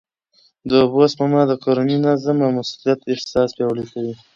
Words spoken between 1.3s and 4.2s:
د کورني نظم او مسؤلیت احساس پیاوړی کوي.